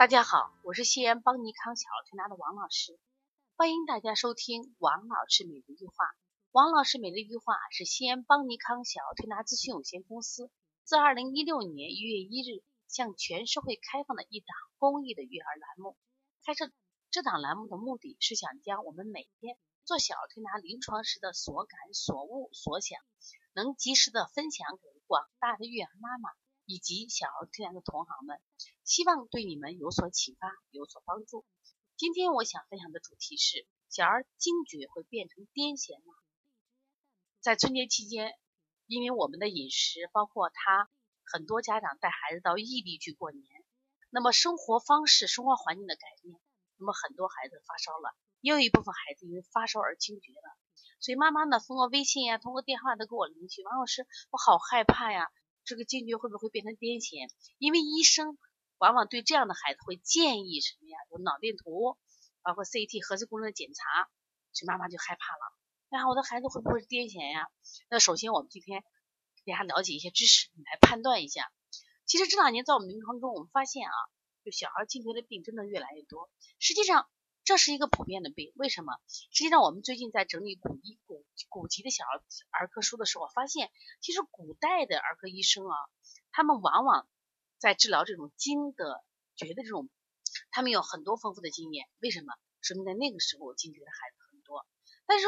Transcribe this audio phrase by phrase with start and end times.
[0.00, 2.98] 大家好，我是西安邦尼康小儿推拿的王老师，
[3.54, 5.92] 欢迎大家收听王老师每日一话。
[6.52, 10.50] 王老师每日一话是西安邦尼康小儿推拿咨询有限公司
[10.84, 15.98] 自二零一六年一月一日向全社会开放的一档公益的育儿栏目。
[16.46, 16.72] 开设
[17.10, 22.98] 这档栏目的目的是想将我们每天做小儿推拿临床时的所感、所悟、所想，
[23.52, 26.30] 能及时的分享给广大的育儿妈妈。
[26.70, 28.40] 以及小儿推拿的同行们，
[28.84, 31.44] 希望对你们有所启发，有所帮助。
[31.96, 36.14] 今天我想分享的主题是：小儿惊厥会变成癫痫吗？
[37.40, 38.38] 在春节期间，
[38.86, 40.88] 因为我们的饮食，包括他
[41.24, 43.44] 很多家长带孩子到异地去过年，
[44.08, 46.38] 那么生活方式、生活环境的改变，
[46.76, 50.56] 那么很多孩子发烧了，也有一部分孩子因为发烧而惊厥了。
[51.00, 55.32] 所以妈妈呢，通过微信呀，通过电话都给我联系，王老师，我好害怕呀。
[55.64, 57.30] 这个惊厥会不会变成癫痫？
[57.58, 58.38] 因为医生
[58.78, 60.96] 往往对这样的孩子会建议什么呀？
[61.12, 61.96] 有脑电图，
[62.42, 64.08] 包括 CT 核磁共振的检查，
[64.52, 65.54] 所以妈妈就害怕了。
[65.90, 67.46] 那我的孩子会不会是癫痫呀？
[67.88, 68.82] 那首先我们今天
[69.44, 71.52] 给大家了解一些知识，你来判断一下。
[72.06, 73.94] 其实这两年在我们临床中，我们发现啊，
[74.44, 76.30] 就小孩惊厥的病真的越来越多。
[76.58, 77.08] 实际上
[77.50, 78.92] 这是一个普遍的病，为什么？
[79.08, 85.74] 实际上我们最近在整理古医古古籍的小儿儿科书的时候，发现其实古代的儿科医生啊，
[86.30, 87.08] 他们往往
[87.58, 89.02] 在治疗这种惊的
[89.34, 89.90] 厥的这种，
[90.52, 91.88] 他们有很多丰富的经验。
[91.98, 92.32] 为什么？
[92.60, 94.64] 说明在那个时候惊厥的孩子很多。
[95.06, 95.26] 但是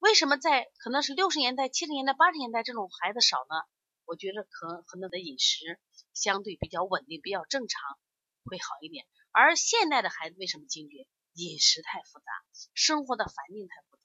[0.00, 3.56] 为什么在可能是六十年代、七十年代、八十年代这种孩子少呢？
[4.04, 5.80] 我觉得可能很多的饮食
[6.12, 7.98] 相对比较稳定、比较正常
[8.44, 9.06] 会好一点。
[9.32, 11.08] 而现代的孩子为什么惊厥？
[11.46, 12.32] 饮食太复杂，
[12.74, 14.02] 生活的环境太复杂。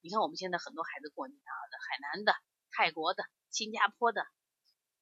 [0.00, 2.34] 你看我们现在很多孩子过年啊，的海南的、
[2.72, 4.26] 泰国的、新加坡的，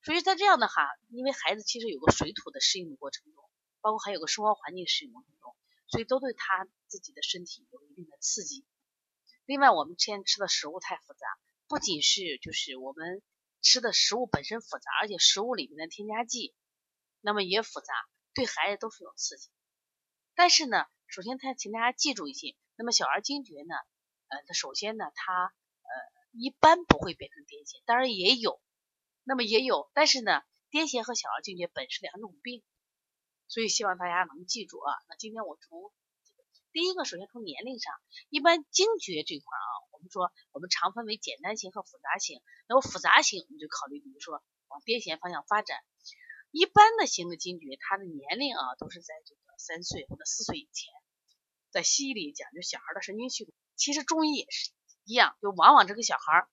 [0.02, 3.42] 所以在这样的哈，因为孩子其实有个水土的适应的过程中，
[3.80, 5.56] 包括还有个生活环境适应过程中，
[5.86, 8.66] 所以都对他自己的身体有一定的刺激。
[9.46, 11.26] 另外，我们现在吃的食物太复杂，
[11.66, 13.22] 不仅是就是我们
[13.62, 16.54] 吃的食物本身复杂，而且食物里面的添加剂
[17.22, 17.94] 那么也复杂，
[18.34, 19.48] 对孩子都是有刺激。
[20.34, 23.74] 但是呢，首先他请大家记住一些，那么小儿惊厥呢？
[24.28, 25.90] 呃，它首先呢，它呃
[26.32, 28.60] 一般不会变成癫痫，当然也有，
[29.24, 32.62] 那么也有，但是呢，癫痫和小儿惊厥本是两种病，
[33.48, 34.92] 所以希望大家能记住啊。
[35.08, 35.90] 那今天我从
[36.72, 37.94] 第一个，首先从年龄上，
[38.28, 45.80] 一般惊厥这块啊，我们说我们常分为简单型和复杂型，那么复杂型我们就考虑，比如说往癫痫方向发展，
[46.50, 50.92] 一般的型的惊厥，它的年龄啊都是在这个三岁或者四岁以前，
[51.70, 53.54] 在西医里讲，就小孩的神经系统。
[53.76, 54.70] 其实中医也是
[55.04, 56.48] 一样，就往往这个小孩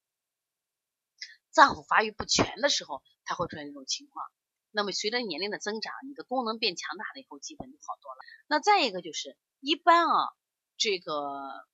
[1.51, 4.25] 脏腑发育不全的时候，他会出现这种情况。
[4.71, 8.17] 那么随着年龄的增长，你的功能变强大了以后，基本就好多了。
[8.47, 10.29] 那再一个就是一般啊，
[10.77, 11.65] 这个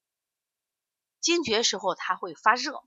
[1.20, 2.84] 惊厥时候他会发热，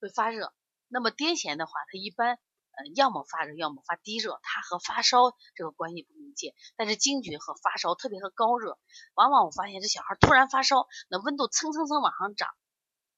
[0.00, 0.54] 会发热。
[0.88, 2.38] 那么癫痫的话，它一般。
[2.76, 5.18] 呃，要么发热，要么发低热，它和发烧
[5.54, 6.54] 这个关系不密切。
[6.76, 8.78] 但是惊厥和发烧，特别和高热，
[9.14, 12.48] 往往我发现这小孩突然发烧，那温度蹭蹭蹭往上涨，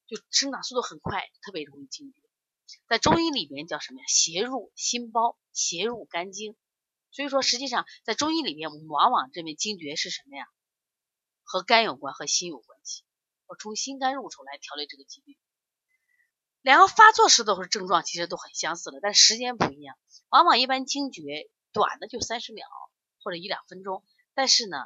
[0.07, 2.23] 就生长速度很快，特别容易惊厥。
[2.89, 4.05] 在中医里边叫什么呀？
[4.09, 6.57] 邪入心包，邪入肝经。
[7.13, 10.45] 所以说，实际上在中医里面，我们往往认为惊厥是什么呀？
[11.45, 13.05] 和肝有关，和心有关系。
[13.47, 15.37] 我从心肝入手来调理这个疾病。
[16.67, 19.97] 两个发作时的症状其实都很相似的，但时间不一样。
[20.31, 22.67] 往往一般惊厥短的就三十秒
[23.23, 24.05] 或者一两分钟，
[24.35, 24.79] 但是呢，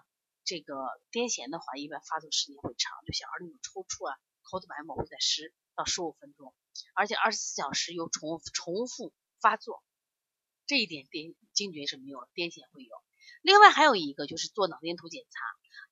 [0.44, 0.74] 这个
[1.10, 6.52] 癫痫的话，一般发作时间会长，就小孩那种抽搐啊、口吐白沫会在十到十五分钟，
[6.92, 9.82] 而且二十四小时又重重复发作，
[10.66, 12.94] 这一点癫惊厥是没有，癫痫会有。
[13.40, 15.40] 另外还有一个就是做脑电图检查，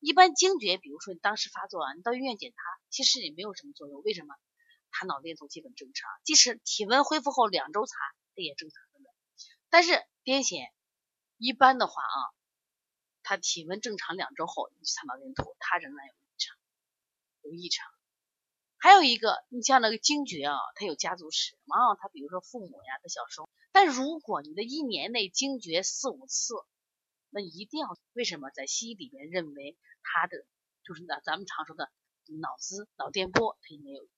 [0.01, 2.59] 一般惊厥，比如说你当时发作啊，你到医院检查，
[2.91, 4.35] 其实也没有什么作用，为什么？
[4.99, 7.95] 他脑电图基本正常，即使体温恢复后两周查，
[8.35, 9.11] 它也正常的。
[9.71, 9.93] 但是
[10.25, 10.69] 癫痫
[11.37, 12.19] 一般的话啊，
[13.23, 16.57] 他体温正常两周后你查脑电图，他仍然有异常，
[17.43, 17.87] 有异常。
[18.77, 23.49] 还有一个，你像那个惊厥啊，他有家族史，往往他比如说父母呀，他小时候。
[23.71, 26.55] 但如果你的一年内惊厥四五次，
[27.31, 30.45] 那一定要为什么在西医里边认为他的
[30.83, 31.89] 就是那咱们常说的
[32.41, 34.09] 脑子脑电波，它应该有。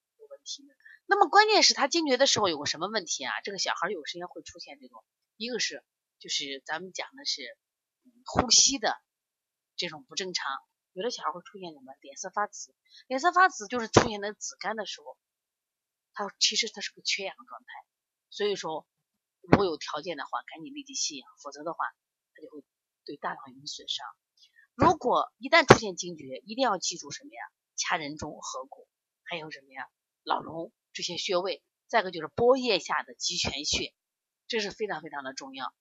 [1.07, 3.33] 那么关键是他惊厥的时候有个什么问题啊？
[3.43, 5.05] 这个小孩有时间会出现这种，
[5.37, 5.85] 一个是
[6.19, 7.57] 就是咱们讲的是
[8.25, 8.97] 呼吸的
[9.77, 10.51] 这种不正常，
[10.93, 12.75] 有的小孩会出现什么脸色发紫，
[13.07, 15.17] 脸色发紫就是出现的紫绀的时候，
[16.13, 17.67] 他其实他是个缺氧状态，
[18.31, 18.87] 所以说
[19.41, 21.85] 如果有条件的话，赶紧立即吸氧，否则的话
[22.35, 22.65] 他就会
[23.05, 24.07] 对大脑有损伤。
[24.75, 27.41] 如果一旦出现惊厥，一定要记住什么呀？
[27.77, 28.87] 掐人中、合谷，
[29.25, 29.89] 还有什么呀？
[30.23, 31.63] 老龙这些穴位。
[31.87, 33.93] 再一个就是波腋下的极泉穴，
[34.47, 35.75] 这是非常非常的重要。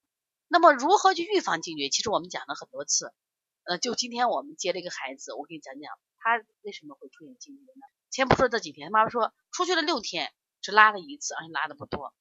[0.47, 1.89] 那么如何去预防惊厥？
[1.89, 3.13] 其实我们讲了很多次。
[3.63, 7.85] 呃，就今天我们接了一个孩子，我给你讲讲他为什么会出现惊厥呢？
[8.09, 12.11] 先不说这几天，妈妈说出去了六天，只拉了一次，而且拉的不多。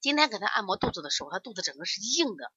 [0.00, 2.52] 今天给他按摩肚子的时候，他肚子整个是硬的，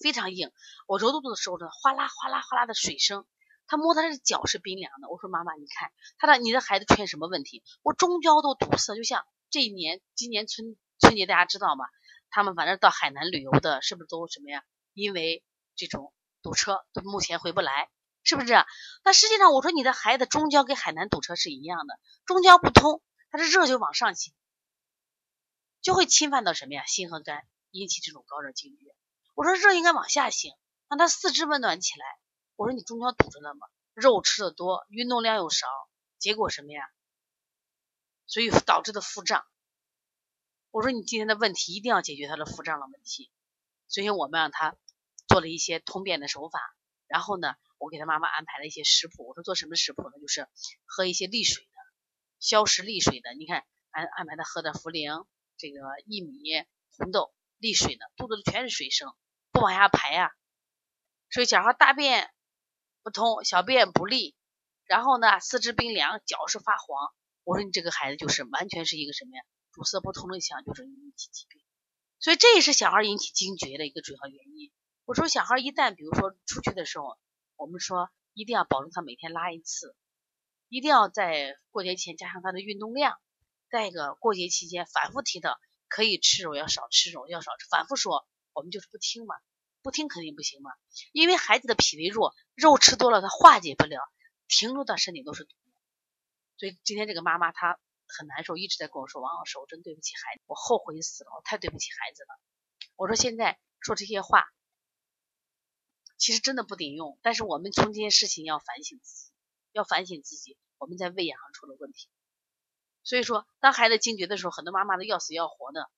[0.00, 0.50] 非常硬。
[0.88, 3.24] 我揉肚子的时候呢，哗啦哗啦哗啦的水声。
[3.68, 5.08] 他摸他的脚是冰凉的。
[5.08, 7.62] 我说妈妈，你看他的你的孩子出现什么问题？
[7.82, 9.24] 我中焦都堵塞，就像。
[9.50, 11.86] 这一年，今年春春节大家知道吗？
[12.28, 14.62] 他们反正到海南旅游的，是不是都什么呀？
[14.92, 15.42] 因为
[15.74, 16.12] 这种
[16.42, 17.88] 堵车，都目前回不来，
[18.24, 18.52] 是不是？
[19.04, 23.00] 那实际上，我说你的孩子中焦跟海南堵车是一样的，中焦不通，
[23.30, 24.34] 他的热就往上行，
[25.80, 26.84] 就会侵犯到什么呀？
[26.84, 28.94] 心和肝，引起这种高热惊厥。
[29.34, 30.52] 我说热应该往下行，
[30.90, 32.04] 让他四肢温暖起来。
[32.58, 33.68] 我说你中焦堵着了吗？
[33.94, 35.68] 肉吃的多，运动量又少，
[36.18, 36.82] 结果什么呀？
[38.26, 39.46] 所以导致的腹胀，
[40.72, 43.30] 我说你今天的问题一定要解决他的腹胀的问题，
[43.86, 44.74] 所以我们让他
[45.28, 46.74] 做了一些通便的手法，
[47.06, 50.18] 然后呢，我给他妈妈安排了一些食谱，我说做什么食谱呢？
[50.20, 50.48] 就是
[50.84, 51.70] 喝一些利水的，
[52.40, 53.34] 消食利水的。
[53.34, 55.78] 你看安安排他喝点茯苓，这个
[56.08, 56.66] 薏米、
[56.96, 59.14] 红豆利水的，肚子里全是水声，
[59.52, 60.32] 不往下排呀，
[61.30, 62.34] 所以小孩大便
[63.08, 64.36] 不通，小便不利，
[64.84, 67.10] 然后呢，四肢冰凉，脚是发黄。
[67.42, 69.42] 我说你这个孩子就是完全是一个什么呀？
[69.72, 71.62] 堵塞不通的象，就是引起疾病，
[72.20, 74.70] 所以这也是小孩引起惊厥的一个主要原因。
[75.06, 77.16] 我说小孩一旦比如说出去的时候，
[77.56, 79.96] 我们说一定要保证他每天拉一次，
[80.68, 83.16] 一定要在过节前加上他的运动量。
[83.70, 85.58] 再一个过节期间反复提到
[85.88, 89.34] 可以吃肉要少吃肉要少吃，反复说我们就是不听嘛，
[89.88, 90.70] 不听肯定不行嘛，
[91.12, 94.02] 因为孩子的脾胃弱，肉吃多了他化解不了，
[94.46, 95.56] 停留到身体都是毒。
[96.58, 102.38] 所以今天这个妈妈她很难受，一直在跟我说：“王老师，我真对不起孩子，我后悔死了，我太对不起孩子了。”
[102.96, 104.44] 我说：“现在说这些话，
[106.18, 107.18] 其实真的不顶用。
[107.22, 109.32] 但是我们从这件事情要反省自己，
[109.72, 112.10] 要反省自己，我们在喂养上出了问题。
[113.04, 115.88] 所以说，当孩子惊厥的时候，很多妈妈都要死要活的。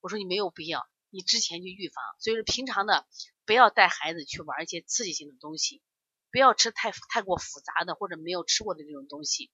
[0.00, 0.84] 我说你没有必要，
[1.16, 2.04] 你之前去预防。
[2.20, 3.06] 所以说，平常的
[3.46, 5.82] 不要带孩子去玩一些刺激性的东西，
[6.30, 9.50] 不要吃太太过复杂的或者没有吃过的这种东西。”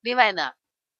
[0.00, 0.52] 另外呢，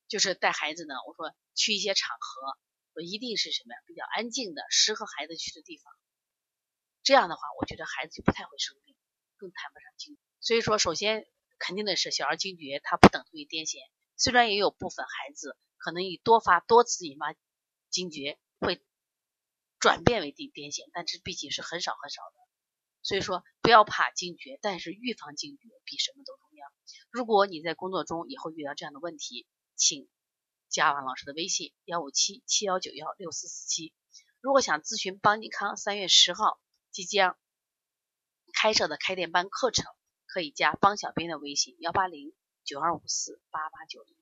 [0.08, 2.58] 就是带孩子呢，我说去一些场合，
[2.94, 3.80] 我一定是什么呀？
[3.86, 5.92] 比较安静的，适合孩子去的地方。
[7.02, 8.96] 这样的话，我觉得孩子就不太会生病，
[9.36, 10.18] 更谈不上惊。
[10.40, 11.26] 所以说，首先
[11.58, 13.78] 肯定的是，小儿惊厥它不等同于癫痫。
[14.16, 17.34] 虽然也有部分孩子可能以多发多次引发
[17.90, 18.80] 惊厥会
[19.82, 22.36] 转变为癫癫痫，但这毕竟是很少很少的。
[23.02, 26.68] 所以说，不要怕惊厥，但是预防惊厥比什么都重要。
[27.10, 29.44] 如果你在工作中也会遇到这样的问题，
[29.74, 30.08] 请
[30.68, 33.92] 加王老师的微信幺五七七幺九幺六四四七。
[34.40, 36.60] 如果想咨询邦尼康三月十号
[36.92, 37.36] 即将
[38.54, 39.92] 开设的开店班课程，
[40.26, 44.16] 可以加邦小编的微信幺八零九二五四八八九零。